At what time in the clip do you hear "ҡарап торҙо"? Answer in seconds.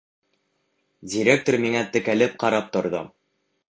2.47-3.09